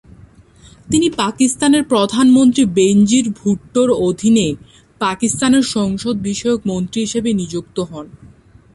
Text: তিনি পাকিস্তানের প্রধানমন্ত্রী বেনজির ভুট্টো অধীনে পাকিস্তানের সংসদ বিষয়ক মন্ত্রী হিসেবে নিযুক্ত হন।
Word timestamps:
তিনি 0.91 1.07
পাকিস্তানের 1.17 1.83
প্রধানমন্ত্রী 1.83 2.65
বেনজির 2.65 3.25
ভুট্টো 3.29 3.81
অধীনে 3.99 4.47
পাকিস্তানের 4.99 5.65
সংসদ 5.67 6.15
বিষয়ক 6.21 6.61
মন্ত্রী 6.67 6.99
হিসেবে 7.01 7.29
নিযুক্ত 7.33 7.77
হন। 7.81 8.05